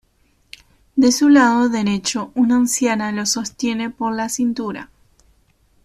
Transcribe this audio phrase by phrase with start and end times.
[0.95, 4.89] De su lado derecho, una anciana lo sostiene por la cintura.